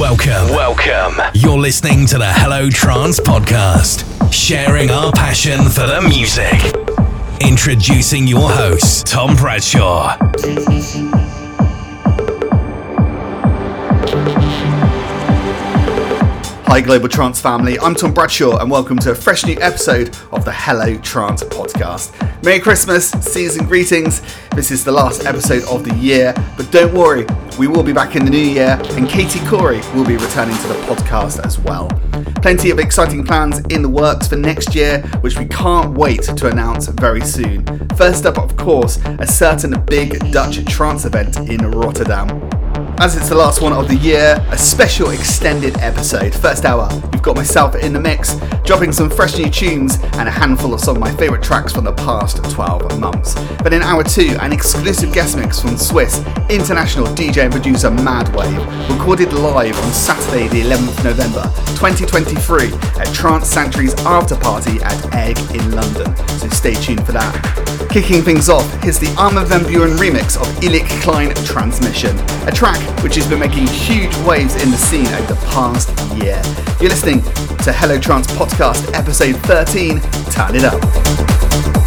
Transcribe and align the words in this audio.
Welcome. 0.00 0.48
Welcome. 0.48 1.20
You're 1.34 1.58
listening 1.58 2.06
to 2.06 2.16
the 2.16 2.32
Hello 2.32 2.70
Trance 2.70 3.20
podcast, 3.20 4.32
sharing 4.32 4.90
our 4.90 5.12
passion 5.12 5.60
for 5.64 5.86
the 5.86 6.00
music. 6.00 6.58
Introducing 7.46 8.26
your 8.26 8.48
host, 8.48 9.06
Tom 9.06 9.36
Bradshaw. 9.36 10.16
Hi, 16.64 16.80
Global 16.80 17.10
Trance 17.10 17.38
family. 17.38 17.78
I'm 17.78 17.94
Tom 17.94 18.14
Bradshaw, 18.14 18.56
and 18.56 18.70
welcome 18.70 18.98
to 19.00 19.10
a 19.10 19.14
fresh 19.14 19.44
new 19.44 19.58
episode 19.60 20.16
of 20.32 20.46
the 20.46 20.52
Hello 20.52 20.96
Trance 20.96 21.42
podcast. 21.42 22.10
Merry 22.42 22.58
Christmas, 22.58 23.10
season 23.10 23.66
greetings. 23.66 24.22
This 24.60 24.72
is 24.72 24.84
the 24.84 24.92
last 24.92 25.24
episode 25.24 25.62
of 25.70 25.88
the 25.88 25.94
year, 25.94 26.34
but 26.54 26.70
don't 26.70 26.92
worry, 26.92 27.24
we 27.58 27.66
will 27.66 27.82
be 27.82 27.94
back 27.94 28.14
in 28.14 28.26
the 28.26 28.30
new 28.30 28.36
year, 28.36 28.78
and 28.90 29.08
Katie 29.08 29.40
Kory 29.46 29.80
will 29.94 30.04
be 30.04 30.18
returning 30.18 30.54
to 30.54 30.68
the 30.68 30.74
podcast 30.84 31.42
as 31.46 31.58
well. 31.58 31.88
Plenty 32.42 32.70
of 32.70 32.78
exciting 32.78 33.24
plans 33.24 33.60
in 33.70 33.80
the 33.80 33.88
works 33.88 34.28
for 34.28 34.36
next 34.36 34.74
year, 34.74 35.00
which 35.22 35.38
we 35.38 35.46
can't 35.46 35.94
wait 35.94 36.24
to 36.24 36.46
announce 36.48 36.88
very 36.88 37.22
soon. 37.22 37.64
First 37.96 38.26
up, 38.26 38.36
of 38.36 38.54
course, 38.58 38.98
a 39.18 39.26
certain 39.26 39.80
big 39.86 40.30
Dutch 40.30 40.62
trance 40.66 41.06
event 41.06 41.38
in 41.48 41.70
Rotterdam. 41.70 42.49
As 43.00 43.16
it's 43.16 43.30
the 43.30 43.34
last 43.34 43.62
one 43.62 43.72
of 43.72 43.88
the 43.88 43.96
year, 43.96 44.36
a 44.50 44.58
special 44.58 45.08
extended 45.08 45.74
episode. 45.78 46.34
First 46.34 46.66
hour, 46.66 46.86
we've 47.10 47.22
got 47.22 47.34
myself 47.34 47.74
in 47.74 47.94
the 47.94 47.98
mix, 47.98 48.36
dropping 48.62 48.92
some 48.92 49.08
fresh 49.08 49.38
new 49.38 49.48
tunes 49.48 49.96
and 50.18 50.28
a 50.28 50.30
handful 50.30 50.74
of 50.74 50.80
some 50.80 50.96
of 50.96 51.00
my 51.00 51.10
favourite 51.14 51.42
tracks 51.42 51.72
from 51.72 51.84
the 51.84 51.94
past 51.94 52.44
12 52.50 53.00
months. 53.00 53.36
But 53.62 53.72
in 53.72 53.80
hour 53.80 54.04
two, 54.04 54.36
an 54.42 54.52
exclusive 54.52 55.14
guest 55.14 55.38
mix 55.38 55.62
from 55.62 55.78
Swiss 55.78 56.22
international 56.50 57.06
DJ 57.06 57.44
and 57.44 57.52
producer 57.52 57.88
Madwave, 57.88 58.90
recorded 58.90 59.32
live 59.32 59.78
on 59.78 59.92
Saturday, 59.92 60.48
the 60.48 60.60
11th 60.60 60.98
of 60.98 61.04
November 61.04 61.42
2023 61.78 62.66
at 63.00 63.14
Trance 63.14 63.48
Sanctuary's 63.48 63.94
after 64.04 64.36
party 64.36 64.78
at 64.82 65.14
Egg 65.14 65.38
in 65.54 65.70
London. 65.70 66.14
So 66.38 66.50
stay 66.50 66.74
tuned 66.74 67.06
for 67.06 67.12
that. 67.12 67.88
Kicking 67.90 68.22
things 68.22 68.48
off, 68.48 68.70
here's 68.82 68.98
the 68.98 69.12
Armin 69.18 69.46
van 69.46 69.62
Buuren 69.62 69.96
remix 69.96 70.36
of 70.36 70.46
Eelke 70.62 70.86
Kleijn 71.02 71.34
Transmission, 71.46 72.16
a 72.46 72.52
track 72.52 72.78
which 73.02 73.14
has 73.16 73.28
been 73.28 73.40
making 73.40 73.66
huge 73.66 74.14
waves 74.18 74.54
in 74.62 74.70
the 74.70 74.76
scene 74.76 75.06
over 75.06 75.34
the 75.34 75.40
past 75.46 75.90
year. 76.22 76.40
You're 76.80 76.90
listening 76.90 77.22
to 77.64 77.72
Hello 77.72 77.98
Trance 77.98 78.26
Podcast, 78.28 78.92
episode 78.94 79.36
13. 79.46 80.00
Turn 80.30 80.54
it 80.54 80.64
up. 80.64 81.79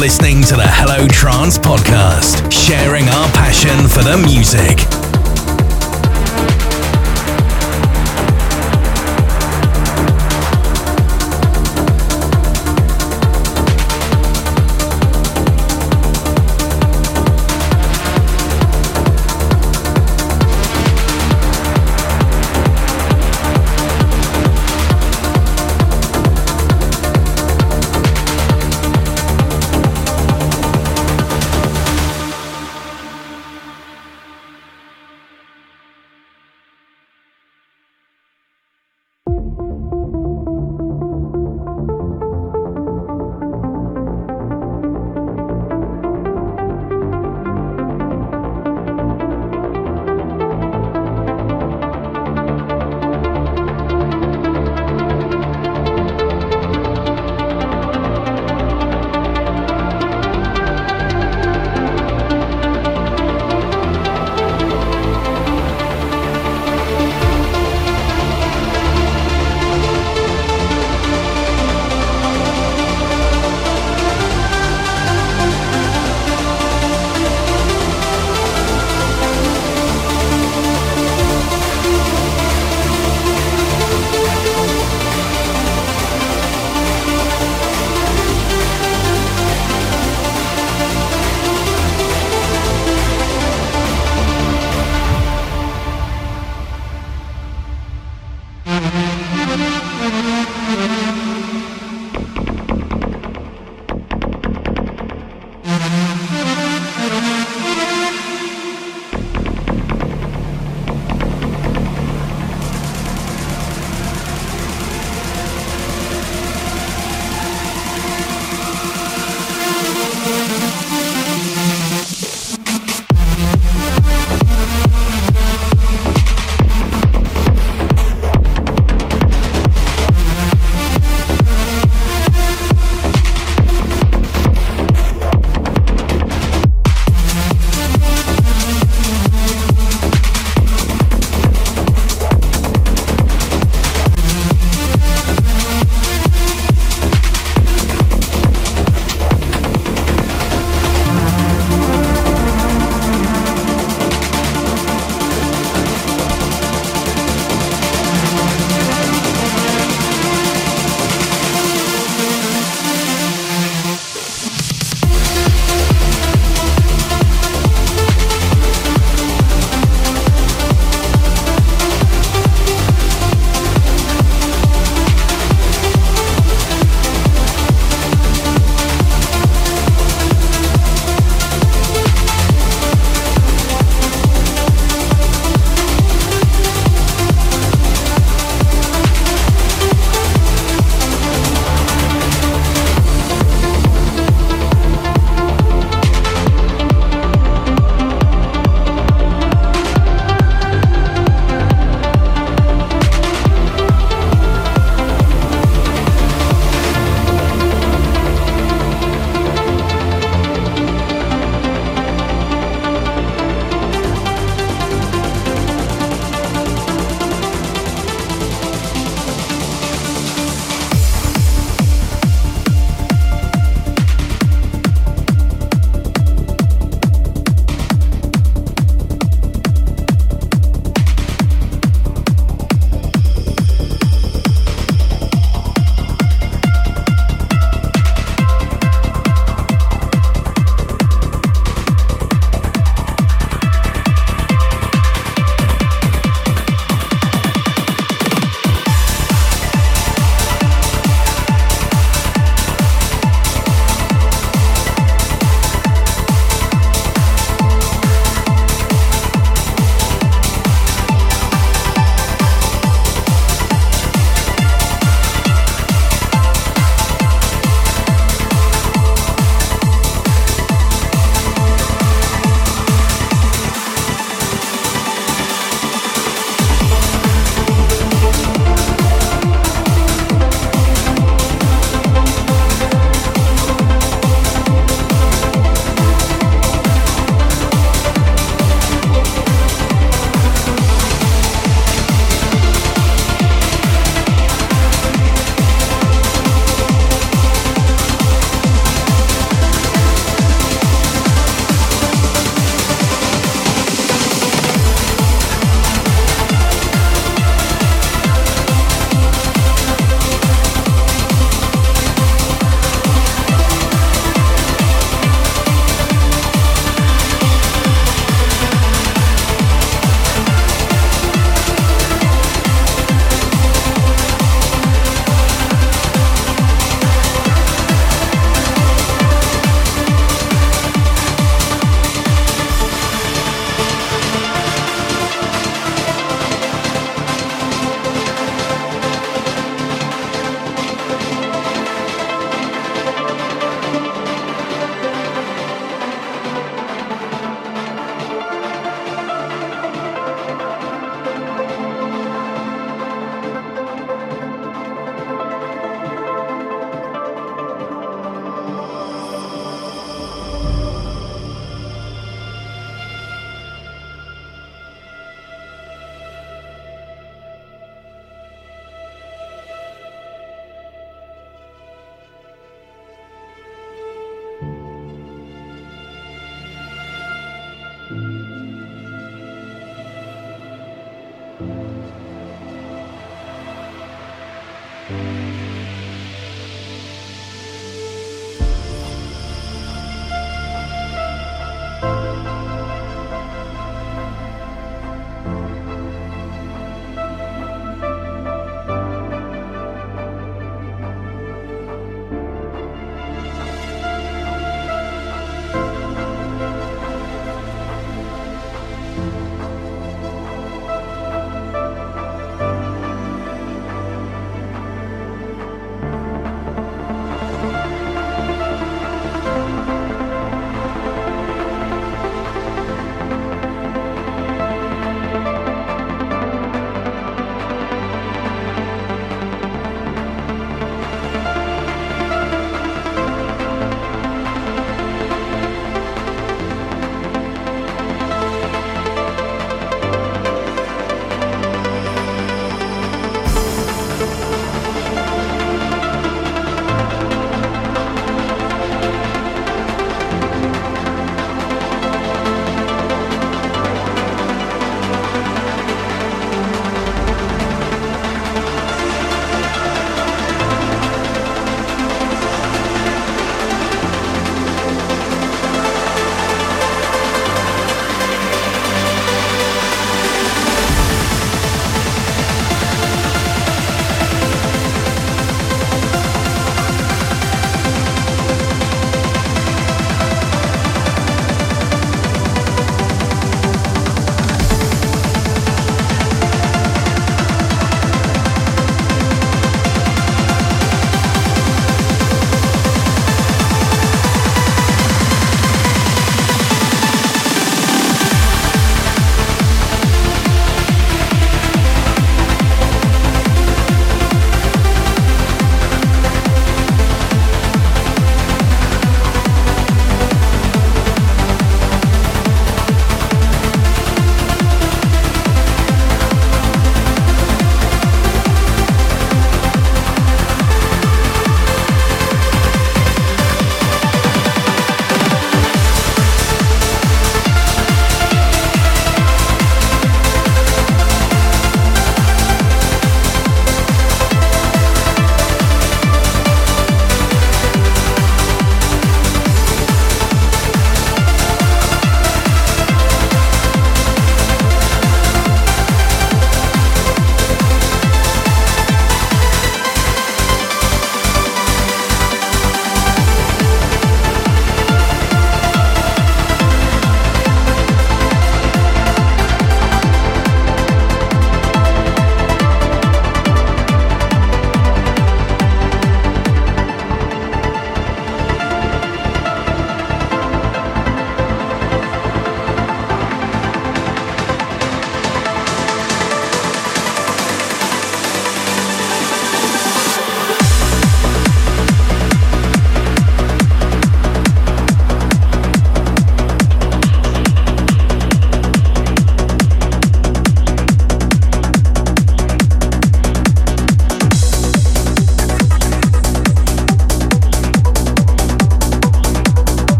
listening 0.00 0.42
to 0.42 0.56
the 0.56 0.66
Hello 0.66 1.06
Trance 1.08 1.58
podcast, 1.58 2.50
sharing 2.50 3.06
our 3.10 3.28
passion 3.32 3.86
for 3.86 4.02
the 4.02 4.16
music. 4.16 4.99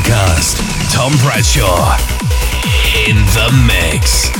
Podcast. 0.00 0.56
Tom 0.92 1.12
Bradshaw 1.22 1.96
in 3.06 3.16
the 3.16 3.50
mix. 3.66 4.39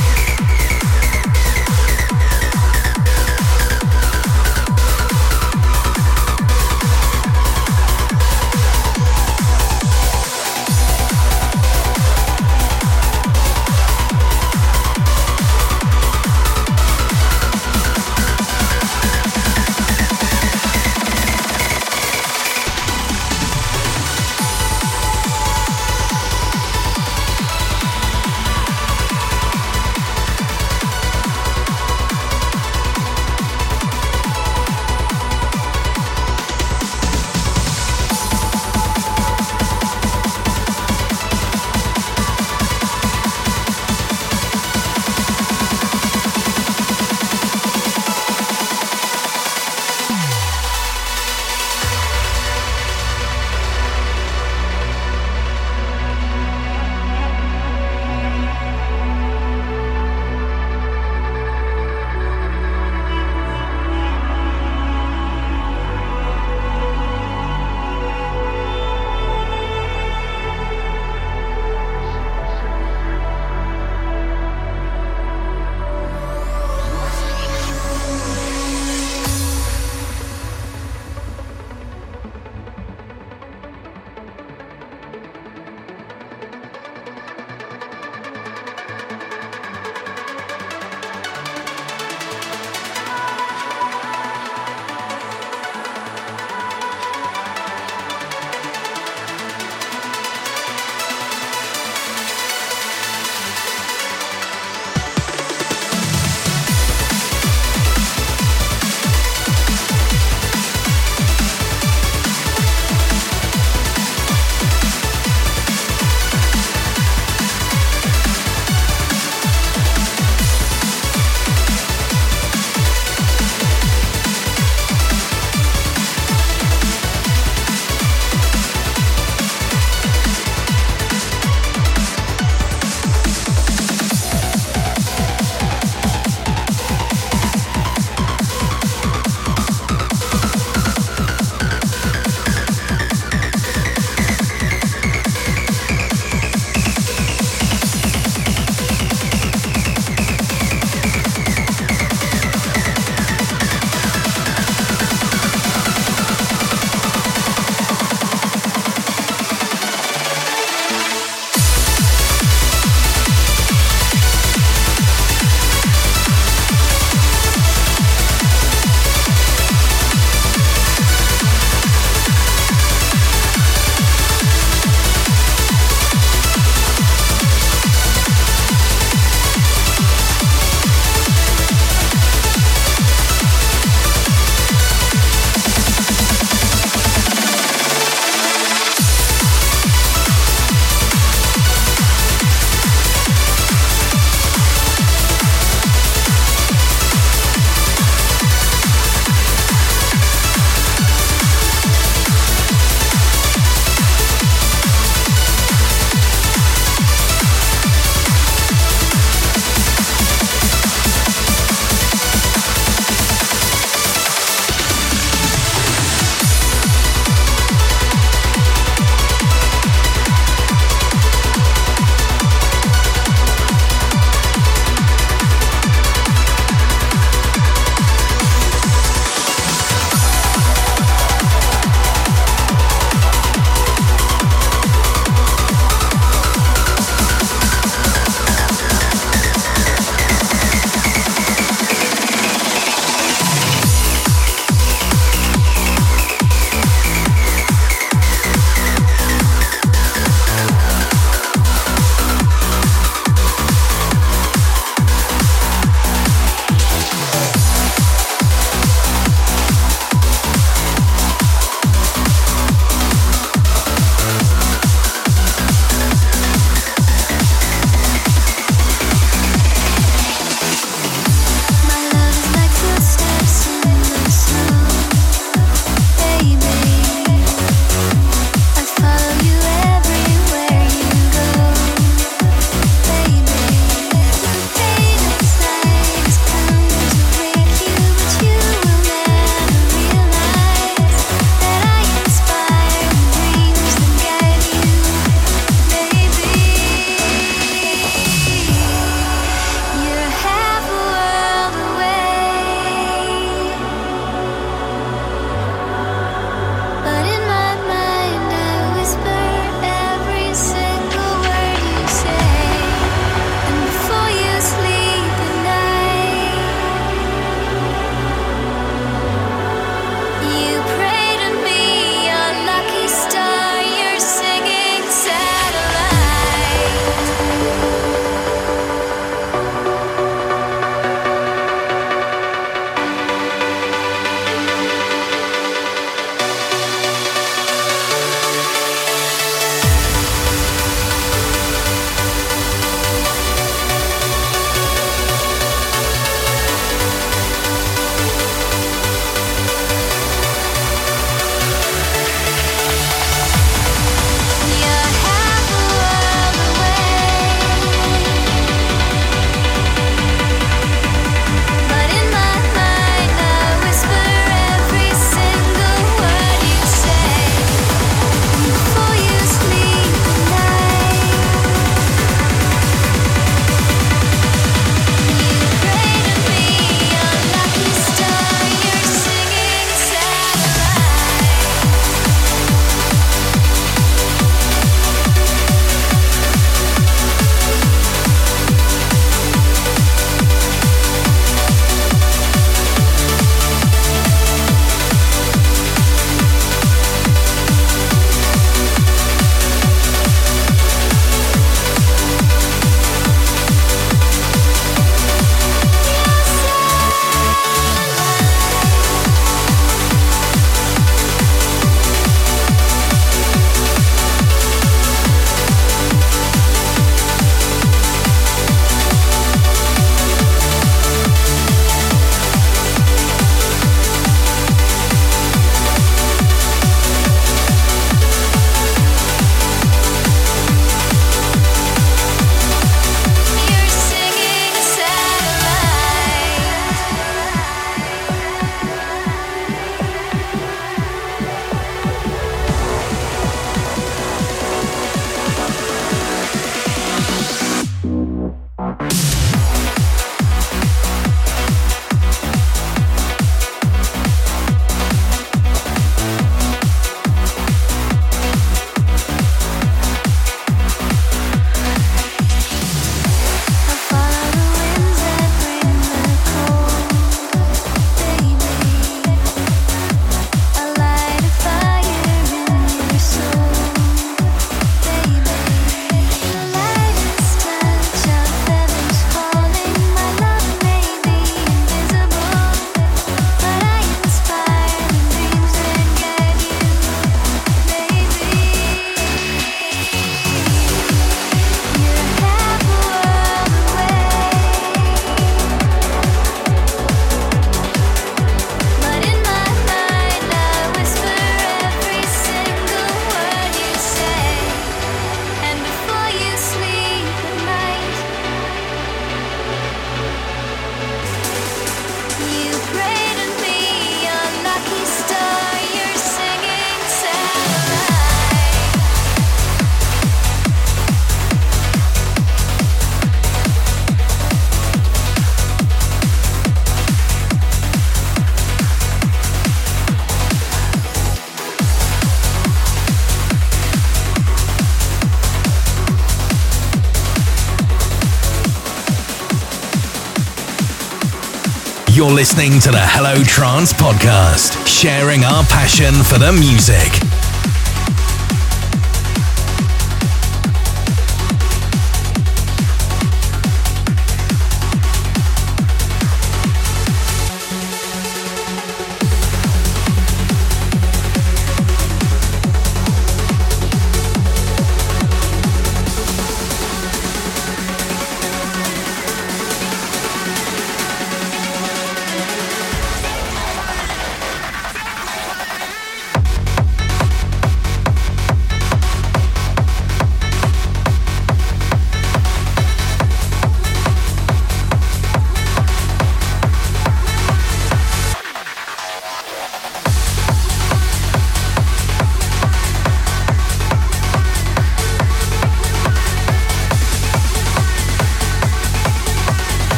Listening 542.41 542.79
to 542.79 542.89
the 542.89 542.97
Hello 542.99 543.43
Trance 543.43 543.93
podcast, 543.93 544.87
sharing 544.87 545.43
our 545.43 545.63
passion 545.65 546.11
for 546.23 546.39
the 546.39 546.51
music. 546.51 547.20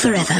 Forever 0.00 0.39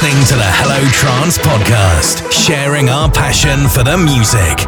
listening 0.00 0.24
to 0.24 0.34
the 0.36 0.44
Hello 0.44 0.88
Trance 0.90 1.38
podcast, 1.38 2.30
sharing 2.30 2.88
our 2.88 3.10
passion 3.10 3.66
for 3.68 3.82
the 3.82 3.96
music. 3.96 4.67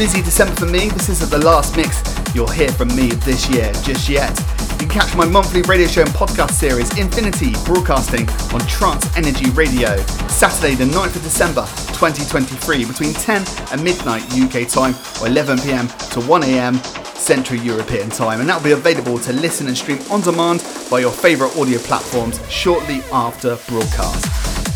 Busy 0.00 0.22
December 0.22 0.54
for 0.54 0.64
me. 0.64 0.88
This 0.88 1.10
isn't 1.10 1.30
the 1.30 1.44
last 1.44 1.76
mix 1.76 2.02
you'll 2.34 2.48
hear 2.48 2.70
from 2.70 2.88
me 2.96 3.10
this 3.28 3.50
year 3.50 3.70
just 3.82 4.08
yet. 4.08 4.30
You 4.70 4.78
can 4.78 4.88
catch 4.88 5.14
my 5.14 5.26
monthly 5.26 5.60
radio 5.60 5.86
show 5.86 6.00
and 6.00 6.10
podcast 6.12 6.52
series 6.52 6.96
Infinity 6.96 7.52
broadcasting 7.66 8.26
on 8.54 8.60
Trance 8.66 9.14
Energy 9.14 9.50
Radio 9.50 9.98
Saturday 10.26 10.74
the 10.74 10.86
9th 10.86 11.16
of 11.16 11.22
December 11.22 11.66
2023 11.92 12.86
between 12.86 13.12
10 13.12 13.44
and 13.72 13.84
midnight 13.84 14.22
UK 14.32 14.66
time 14.66 14.92
or 15.20 15.28
11pm 15.28 15.86
to 16.12 16.20
1am 16.20 16.82
Central 17.14 17.60
European 17.60 18.08
time 18.08 18.40
and 18.40 18.48
that'll 18.48 18.64
be 18.64 18.72
available 18.72 19.18
to 19.18 19.34
listen 19.34 19.66
and 19.66 19.76
stream 19.76 19.98
on 20.10 20.22
demand 20.22 20.64
by 20.90 21.00
your 21.00 21.12
favourite 21.12 21.54
audio 21.58 21.78
platforms 21.78 22.40
shortly 22.50 23.02
after 23.12 23.54
broadcast. 23.68 24.24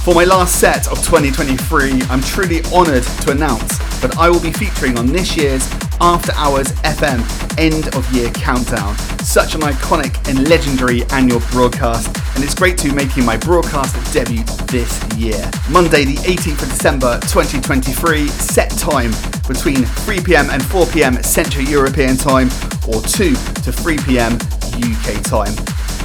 For 0.05 0.15
my 0.15 0.25
last 0.25 0.61
set 0.61 0.87
of 0.89 0.99
2023, 0.99 2.03
I'm 2.11 2.21
truly 2.21 2.63
honoured 2.75 3.05
to 3.23 3.31
announce 3.31 3.74
that 4.05 4.19
I 4.19 4.29
will 4.29 4.41
be 4.41 4.53
featuring 4.53 4.99
on 4.99 5.07
this 5.07 5.35
year's 5.35 5.67
After 5.99 6.31
Hours 6.35 6.69
FM 6.83 7.25
End 7.59 7.89
of 7.97 8.05
Year 8.13 8.31
Countdown. 8.33 8.95
Such 9.25 9.55
an 9.55 9.63
iconic 9.63 10.29
and 10.29 10.47
legendary 10.47 11.05
annual 11.05 11.41
broadcast, 11.51 12.15
and 12.35 12.45
it's 12.45 12.55
great 12.55 12.77
to 12.79 12.91
be 12.91 12.95
making 12.95 13.25
my 13.25 13.39
broadcast 13.39 13.97
debut 14.13 14.45
this 14.67 14.93
year. 15.17 15.51
Monday, 15.71 16.05
the 16.05 16.17
18th 16.17 16.65
of 16.65 16.69
December 16.69 17.19
2023, 17.21 18.29
set 18.29 18.71
time 18.73 19.11
between 19.49 19.87
3 20.05 20.21
pm 20.21 20.51
and 20.51 20.63
4 20.63 20.85
pm 20.89 21.23
Central 21.23 21.65
European 21.65 22.19
time, 22.19 22.51
or 22.87 23.01
2 23.01 23.33
to 23.33 23.73
3 23.73 23.97
pm 24.05 24.35
UK 24.85 25.23
time. 25.25 25.55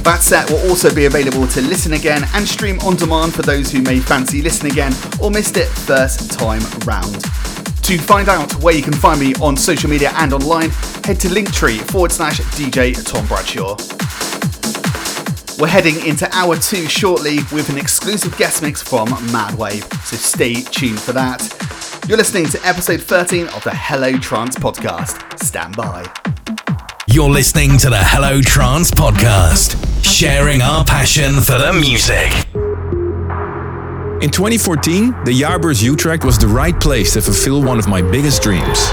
That 0.04 0.20
set 0.22 0.50
will 0.50 0.70
also 0.70 0.94
be 0.94 1.04
available 1.04 1.46
to 1.48 1.60
listen 1.60 1.92
again 1.92 2.24
and 2.32 2.48
stream 2.48 2.80
on 2.80 2.96
demand 2.96 3.34
for 3.34 3.42
those 3.42 3.70
who 3.70 3.82
may 3.82 4.00
fancy 4.00 4.40
listen 4.40 4.70
again 4.70 4.94
or 5.20 5.30
missed 5.30 5.58
it 5.58 5.68
first 5.68 6.30
time 6.32 6.62
round. 6.86 7.29
To 7.90 7.98
find 7.98 8.28
out 8.28 8.52
where 8.62 8.72
you 8.72 8.84
can 8.84 8.92
find 8.92 9.18
me 9.18 9.34
on 9.42 9.56
social 9.56 9.90
media 9.90 10.12
and 10.14 10.32
online, 10.32 10.70
head 11.02 11.18
to 11.18 11.28
linktree 11.28 11.80
forward 11.90 12.12
slash 12.12 12.38
DJ 12.52 12.94
Tom 13.04 13.26
Bradshaw. 13.26 13.76
We're 15.60 15.66
heading 15.66 16.06
into 16.06 16.32
hour 16.32 16.56
two 16.56 16.86
shortly 16.86 17.38
with 17.50 17.68
an 17.68 17.76
exclusive 17.76 18.36
guest 18.38 18.62
mix 18.62 18.80
from 18.80 19.08
Madwave, 19.08 19.82
so 20.04 20.16
stay 20.16 20.62
tuned 20.62 21.00
for 21.00 21.12
that. 21.14 21.42
You're 22.06 22.16
listening 22.16 22.46
to 22.50 22.64
episode 22.64 23.02
13 23.02 23.48
of 23.48 23.64
the 23.64 23.74
Hello 23.74 24.16
Trance 24.18 24.54
podcast. 24.54 25.42
Stand 25.42 25.74
by. 25.74 26.06
You're 27.08 27.28
listening 27.28 27.76
to 27.78 27.90
the 27.90 27.98
Hello 28.00 28.40
Trance 28.40 28.92
podcast, 28.92 29.74
sharing 30.04 30.62
our 30.62 30.84
passion 30.84 31.40
for 31.40 31.58
the 31.58 31.72
music. 31.72 32.49
In 34.20 34.28
2014, 34.28 35.24
the 35.24 35.32
Jaarbeurs 35.32 35.82
Utrecht 35.82 36.26
was 36.26 36.36
the 36.36 36.46
right 36.46 36.78
place 36.78 37.14
to 37.14 37.22
fulfill 37.22 37.62
one 37.62 37.78
of 37.78 37.88
my 37.88 38.02
biggest 38.02 38.42
dreams. 38.42 38.90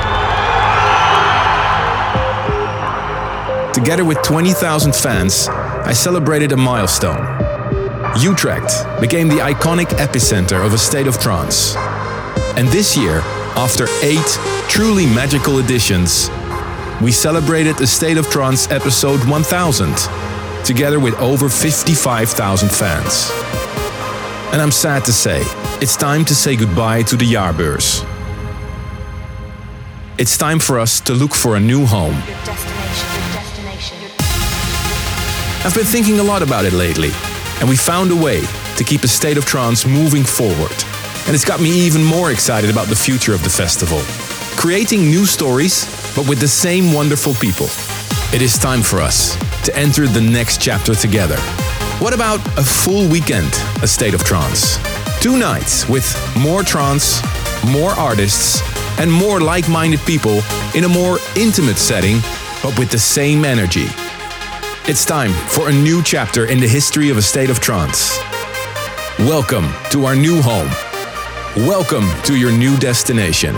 Together 3.76 4.06
with 4.06 4.22
20,000 4.22 4.96
fans, 4.96 5.50
I 5.50 5.92
celebrated 5.92 6.54
a 6.54 6.58
milestone. 6.58 7.20
Utrecht 8.22 8.72
became 9.02 9.28
the 9.28 9.40
iconic 9.40 9.88
epicenter 9.98 10.66
of 10.66 10.72
a 10.72 10.78
state 10.78 11.08
of 11.08 11.20
trance. 11.20 11.76
And 12.56 12.70
this 12.70 12.96
year, 12.96 13.20
after 13.58 13.88
eight 14.04 14.40
truly 14.70 15.08
magical 15.08 15.60
editions, 15.60 16.30
we 17.02 17.12
celebrated 17.12 17.76
the 17.76 17.86
State 17.86 18.18
of 18.18 18.30
Trance 18.30 18.72
episode 18.72 19.20
1000, 19.28 19.94
together 20.64 21.02
with 21.02 21.16
over 21.16 21.50
55,000 21.50 22.70
fans. 22.70 23.37
And 24.54 24.62
I'm 24.62 24.72
sad 24.72 25.04
to 25.06 25.14
say, 25.14 25.42
it's 25.82 25.96
time 25.98 26.24
to 26.26 26.34
say 26.34 26.56
goodbye 26.56 27.04
to 27.04 27.18
the 27.18 27.26
Jaarbeurs. 27.26 28.04
It's 30.18 30.38
time 30.38 30.58
for 30.58 30.80
us 30.80 31.00
to 31.02 31.14
look 31.14 31.36
for 31.36 31.58
a 31.58 31.60
new 31.60 31.86
home. 31.86 32.16
Your 32.16 32.38
destination, 32.46 33.10
your 33.14 33.30
destination. 33.34 33.98
I've 35.66 35.76
been 35.76 35.86
thinking 35.86 36.20
a 36.20 36.24
lot 36.24 36.42
about 36.42 36.66
it 36.66 36.74
lately, 36.74 37.12
and 37.60 37.70
we 37.70 37.76
found 37.76 38.10
a 38.10 38.16
way 38.16 38.42
to 38.78 38.84
keep 38.84 39.04
a 39.04 39.08
state 39.08 39.38
of 39.38 39.46
trance 39.46 39.86
moving 39.86 40.24
forward. 40.24 40.74
And 41.28 41.36
it's 41.36 41.46
got 41.46 41.60
me 41.60 41.70
even 41.86 42.04
more 42.04 42.32
excited 42.32 42.70
about 42.70 42.88
the 42.88 42.96
future 42.96 43.34
of 43.34 43.44
the 43.44 43.50
festival. 43.50 44.00
Creating 44.58 45.02
new 45.02 45.26
stories, 45.26 45.86
but 46.16 46.28
with 46.28 46.40
the 46.40 46.48
same 46.48 46.94
wonderful 46.94 47.34
people. 47.36 47.68
It 48.34 48.42
is 48.42 48.58
time 48.58 48.82
for 48.82 49.02
us 49.02 49.36
to 49.66 49.76
enter 49.76 50.08
the 50.08 50.22
next 50.22 50.62
chapter 50.62 50.96
together. 50.96 51.38
What 52.00 52.14
about 52.14 52.40
a 52.60 52.64
full 52.64 53.10
weekend, 53.10 53.52
a 53.82 53.88
state 53.88 54.14
of 54.14 54.24
trance? 54.24 54.78
Two 55.20 55.40
nights 55.40 55.90
with 55.90 56.06
more 56.38 56.62
trance, 56.62 57.24
more 57.66 57.90
artists, 57.90 58.62
and 59.00 59.12
more 59.12 59.42
like 59.42 59.68
minded 59.68 60.00
people 60.02 60.42
in 60.76 60.84
a 60.84 60.88
more 60.88 61.18
intimate 61.36 61.78
setting, 61.78 62.20
but 62.62 62.78
with 62.78 62.92
the 62.92 63.00
same 63.00 63.44
energy. 63.44 63.88
It's 64.88 65.06
time 65.06 65.32
for 65.50 65.70
a 65.70 65.72
new 65.72 66.04
chapter 66.04 66.46
in 66.46 66.60
the 66.60 66.68
history 66.68 67.10
of 67.10 67.18
a 67.18 67.22
state 67.24 67.50
of 67.50 67.60
trance. 67.60 68.20
Welcome 69.18 69.68
to 69.90 70.06
our 70.06 70.16
new 70.16 70.40
home. 70.40 70.70
Welcome 71.66 72.08
to 72.26 72.38
your 72.38 72.52
new 72.52 72.78
destination. 72.78 73.56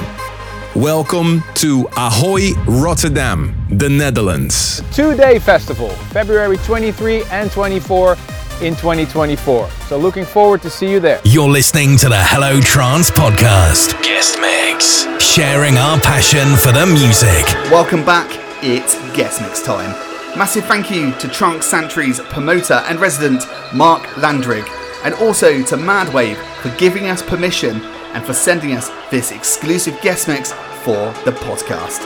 Welcome 0.76 1.44
to 1.56 1.90
Ahoy, 1.98 2.52
Rotterdam, 2.66 3.53
the 3.70 3.90
Netherlands. 3.90 4.82
two-day 4.95 5.40
festival, 5.40 5.90
February 6.14 6.57
23 6.57 7.24
and 7.32 7.52
24 7.52 8.16
in 8.61 8.76
2024. 8.76 9.69
So 9.88 9.98
looking 9.98 10.26
forward 10.26 10.61
to 10.64 10.69
see 10.69 10.91
you 10.91 10.99
there. 10.99 11.22
You're 11.23 11.49
listening 11.49 11.98
to 11.98 12.10
the 12.10 12.18
Hello 12.18 12.60
Trance 12.61 13.10
podcast. 13.11 14.02
Guest 14.03 14.40
mix. 14.40 15.07
Sharing 15.23 15.77
our 15.77 15.99
passion 15.99 16.56
for 16.57 16.72
the 16.72 16.86
music. 16.86 17.45
Welcome 17.72 18.03
back, 18.03 18.30
it's 18.64 18.95
guest 19.15 19.41
mix 19.41 19.61
time. 19.61 19.91
Massive 20.38 20.65
thank 20.65 20.91
you 20.91 21.11
to 21.14 21.27
Trance 21.27 21.65
Sanctuary's 21.65 22.19
promoter 22.19 22.84
and 22.88 22.99
resident 22.99 23.44
Mark 23.73 24.03
Landragin, 24.15 24.68
and 25.03 25.14
also 25.15 25.64
to 25.64 25.76
Madwave 25.76 26.38
for 26.61 26.69
giving 26.77 27.07
us 27.07 27.22
permission 27.22 27.81
and 28.14 28.23
for 28.23 28.34
sending 28.34 28.73
us 28.73 28.90
this 29.10 29.31
exclusive 29.31 29.99
guest 30.02 30.27
mix 30.27 30.52
for 30.84 31.14
the 31.26 31.31
podcast. 31.31 32.06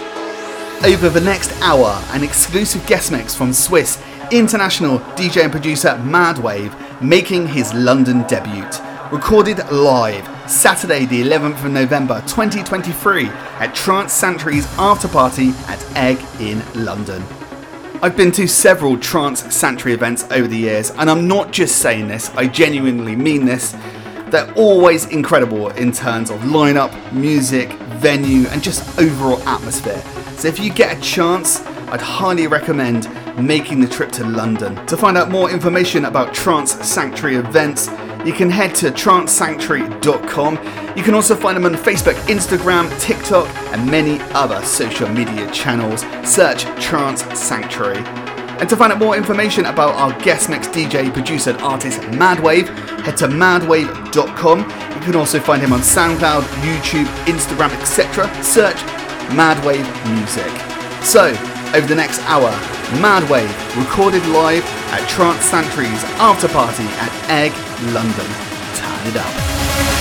Over 0.86 1.08
the 1.08 1.22
next 1.22 1.52
hour, 1.62 2.02
an 2.10 2.24
exclusive 2.24 2.86
guest 2.88 3.12
mix 3.12 3.34
from 3.34 3.54
Swiss 3.54 4.02
international 4.32 5.00
DJ 5.16 5.44
and 5.44 5.52
producer 5.52 5.90
Madwave 6.04 7.02
making 7.02 7.48
his 7.48 7.74
London 7.74 8.24
debut. 8.28 8.68
Recorded 9.12 9.60
live 9.72 10.28
Saturday, 10.50 11.06
the 11.06 11.22
11th 11.22 11.66
of 11.66 11.72
November 11.72 12.22
2023 12.22 13.28
at 13.28 13.76
Trance 13.76 14.12
Sanctuary's 14.12 14.66
after 14.78 15.08
party 15.08 15.50
at 15.68 15.84
Egg 15.96 16.20
in 16.40 16.64
London. 16.84 17.24
I've 18.02 18.18
been 18.18 18.32
to 18.34 18.48
several 18.48 18.98
Trance 18.98 19.56
Sanctuary 19.56 19.94
events 19.94 20.26
over 20.32 20.48
the 20.48 20.58
years, 20.58 20.92
and 20.92 21.10
I'm 21.10 21.28
not 21.28 21.52
just 21.52 21.78
saying 21.78 22.08
this, 22.08 22.30
I 22.32 22.48
genuinely 22.48 23.16
mean 23.16 23.46
this. 23.46 23.76
They're 24.28 24.52
always 24.56 25.06
incredible 25.06 25.70
in 25.70 25.92
terms 25.92 26.30
of 26.30 26.40
lineup, 26.40 27.14
music, 27.14 27.72
venue, 28.00 28.48
and 28.48 28.64
just 28.64 29.00
overall 29.00 29.40
atmosphere. 29.48 30.02
So 30.38 30.48
if 30.48 30.60
you 30.60 30.74
get 30.74 30.98
a 30.98 31.02
chance, 31.02 31.62
I'd 31.88 32.02
highly 32.02 32.48
recommend 32.48 33.08
making 33.38 33.82
the 33.82 33.88
trip 33.88 34.12
to 34.14 34.26
London. 34.26 34.86
To 34.88 34.98
find 34.98 35.18
out 35.18 35.30
more 35.30 35.50
information 35.50 36.06
about 36.06 36.34
Trance 36.34 36.74
Sanctuary 36.88 37.36
events, 37.36 37.90
you 38.26 38.34
can 38.34 38.50
head 38.50 38.74
to 38.76 38.92
trancesanctuary.com. 38.92 40.56
You 40.96 41.04
can 41.04 41.14
also 41.14 41.36
find 41.36 41.58
them 41.58 41.66
on 41.66 41.74
Facebook, 41.74 42.16
Instagram, 42.28 42.90
TikTok, 43.00 43.48
and 43.74 43.90
many 43.90 44.20
other 44.34 44.62
social 44.64 45.10
media 45.10 45.50
channels. 45.52 46.02
Search 46.24 46.64
Trance 46.82 47.24
Sanctuary. 47.38 48.04
And 48.60 48.70
to 48.70 48.78
find 48.78 48.94
out 48.94 49.00
more 49.00 49.18
information 49.18 49.66
about 49.66 49.96
our 49.96 50.18
guest 50.22 50.50
mix 50.50 50.68
DJ, 50.68 51.12
producer, 51.12 51.52
and 51.52 51.62
artist 51.62 52.00
Madwave, 52.02 52.68
head 53.02 53.18
to 53.18 53.28
madwave.com. 53.28 54.60
You 54.60 55.02
can 55.02 55.16
also 55.16 55.40
find 55.40 55.62
him 55.62 55.74
on 55.74 55.80
SoundCloud, 55.80 56.44
YouTube, 56.62 57.06
Instagram, 57.26 57.72
etc. 57.82 58.26
Search 58.44 58.78
Madwave 59.34 59.84
Music. 60.16 61.04
So, 61.04 61.34
over 61.74 61.88
the 61.88 61.96
next 61.96 62.20
hour, 62.22 62.52
Madwave 63.02 63.50
recorded 63.76 64.26
live 64.28 64.64
at 64.92 65.08
Trance 65.10 65.44
Sanctuary's 65.46 66.04
after 66.20 66.48
party 66.48 66.84
at 66.84 67.30
Egg, 67.30 67.52
London. 67.94 68.28
Turn 68.76 69.08
it 69.08 69.18
up. 69.18 69.93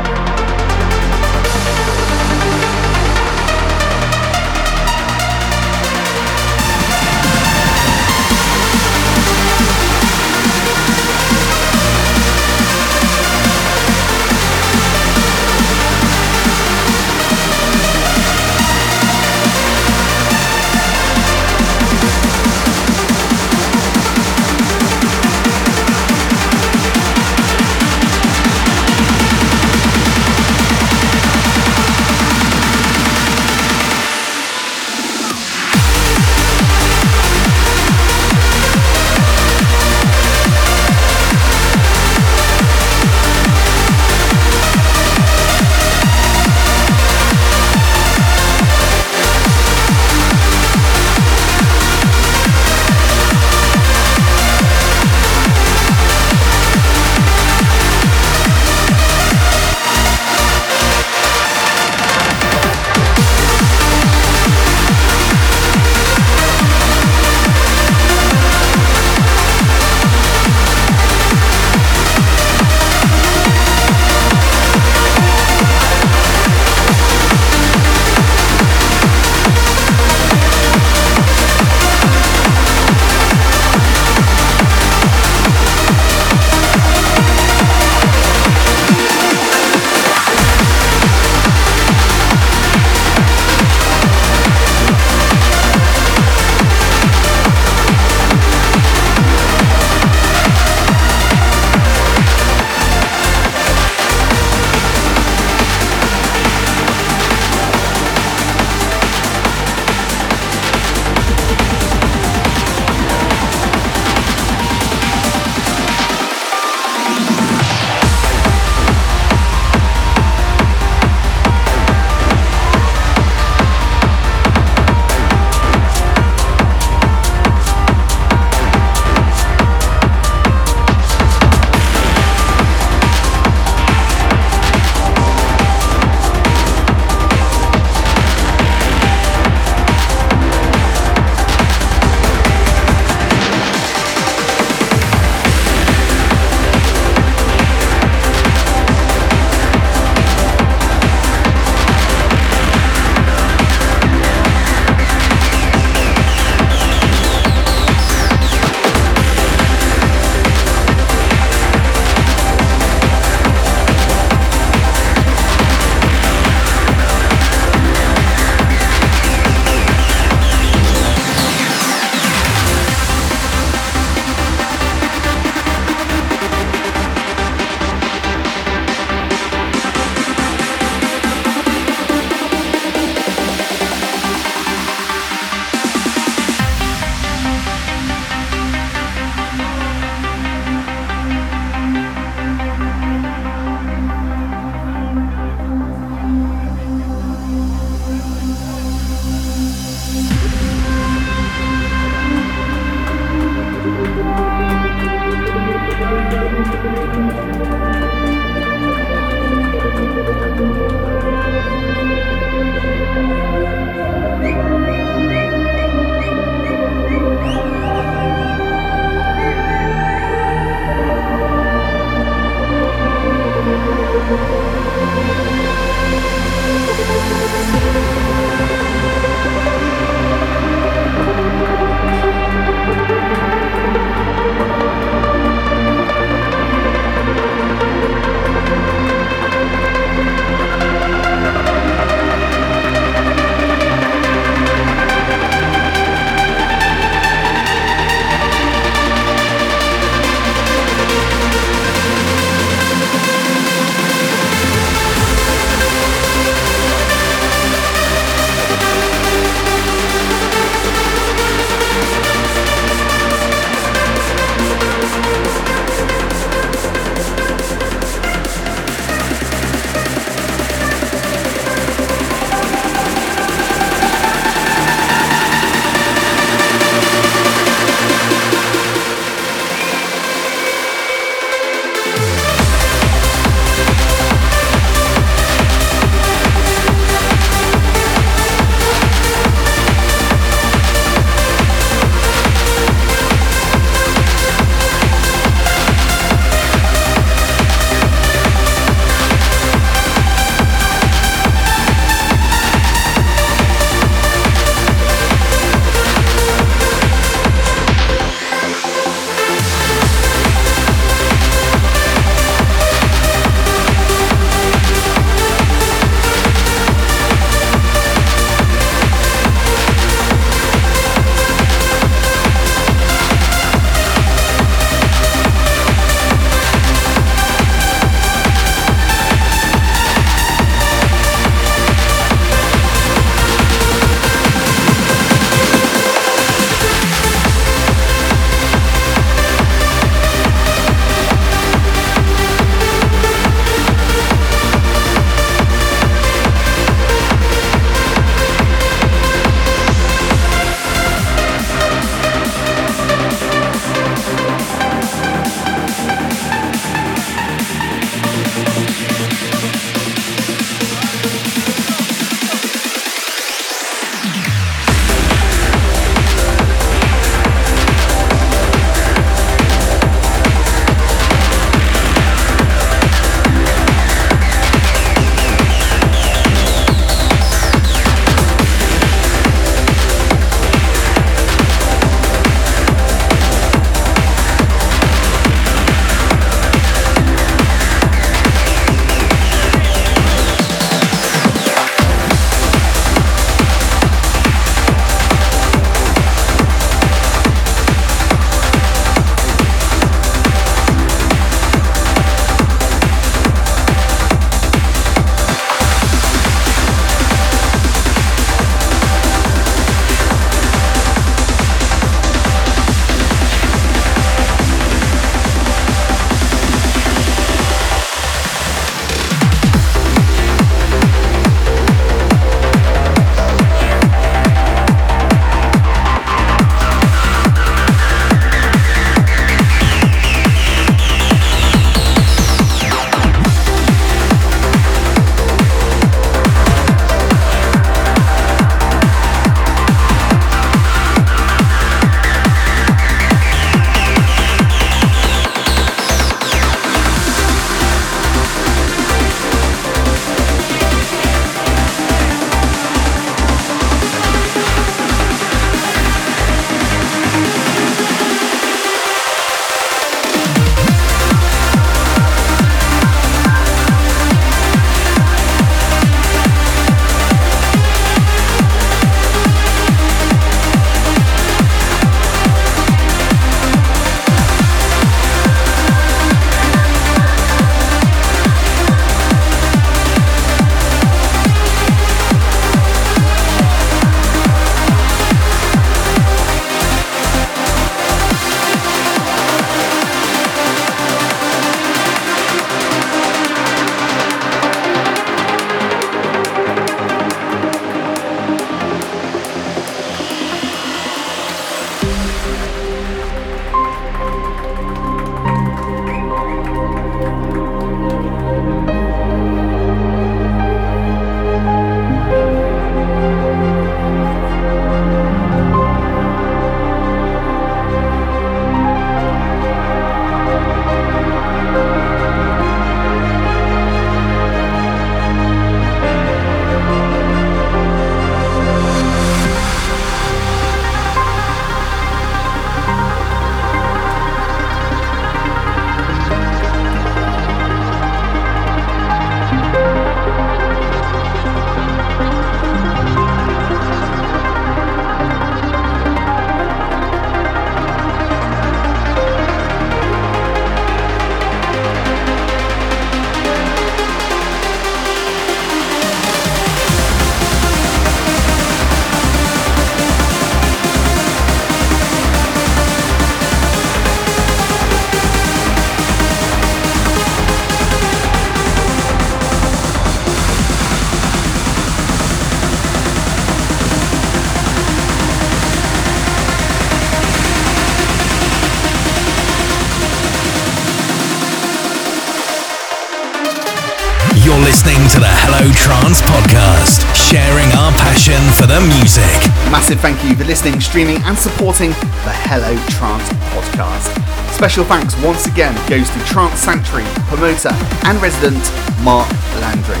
Massive 589.84 590.00
thank 590.00 590.24
you 590.24 590.32
for 590.32 590.48
listening, 590.48 590.80
streaming, 590.80 591.20
and 591.28 591.36
supporting 591.36 591.92
the 592.24 592.32
Hello 592.48 592.72
Trance 592.96 593.28
podcast. 593.52 594.08
Special 594.48 594.80
thanks 594.80 595.12
once 595.20 595.44
again 595.44 595.76
goes 595.92 596.08
to 596.08 596.16
Trance 596.24 596.56
Sanctuary 596.56 597.04
promoter 597.28 597.68
and 598.08 598.16
resident 598.24 598.64
Mark 599.04 599.28
Landragin 599.60 600.00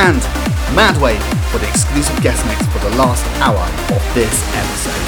and 0.00 0.16
Madwave 0.72 1.20
for 1.52 1.60
the 1.60 1.68
exclusive 1.68 2.16
guest 2.24 2.40
mix 2.48 2.64
for 2.72 2.80
the 2.80 2.88
last 2.96 3.20
hour 3.44 3.60
of 3.92 4.00
this 4.16 4.32
episode. 4.56 5.04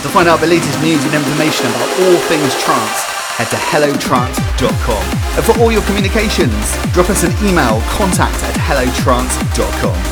To 0.00 0.08
find 0.08 0.24
out 0.24 0.40
the 0.40 0.48
latest 0.48 0.80
news 0.80 1.04
and 1.04 1.12
information 1.12 1.68
about 1.76 1.92
all 2.00 2.16
things 2.32 2.56
trance, 2.64 3.04
head 3.36 3.52
to 3.52 3.60
hellotrance.com. 3.60 5.04
And 5.36 5.44
for 5.44 5.52
all 5.60 5.68
your 5.68 5.84
communications, 5.84 6.64
drop 6.96 7.12
us 7.12 7.28
an 7.28 7.36
email 7.44 7.84
contact 7.92 8.40
at 8.48 8.56
hellotrance.com. 8.56 10.09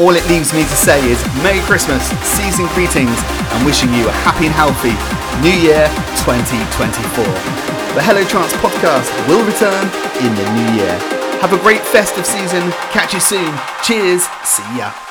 All 0.00 0.16
it 0.16 0.26
leaves 0.28 0.54
me 0.54 0.62
to 0.62 0.76
say 0.80 0.96
is 1.10 1.20
Merry 1.44 1.60
Christmas, 1.60 2.02
season 2.24 2.64
greetings, 2.72 3.20
and 3.52 3.66
wishing 3.66 3.92
you 3.92 4.08
a 4.08 4.12
happy 4.24 4.46
and 4.46 4.54
healthy 4.56 4.96
New 5.44 5.52
Year 5.52 5.88
2024. 6.24 7.24
The 7.92 8.00
Hello 8.00 8.24
Trance 8.24 8.54
podcast 8.64 9.12
will 9.28 9.44
return 9.44 9.84
in 10.24 10.32
the 10.34 10.46
new 10.56 10.80
year. 10.80 10.96
Have 11.44 11.52
a 11.52 11.58
great 11.58 11.82
festive 11.82 12.24
season. 12.24 12.70
Catch 12.96 13.12
you 13.12 13.20
soon. 13.20 13.52
Cheers. 13.82 14.24
See 14.42 14.78
ya. 14.78 15.09